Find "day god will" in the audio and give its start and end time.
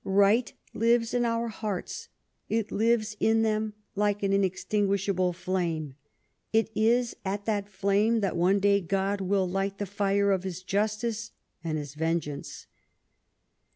8.59-9.47